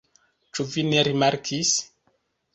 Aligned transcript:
Ĉu 0.59 0.65
vi 0.71 0.85
ne 0.87 1.03
rimarkis? 1.09 1.77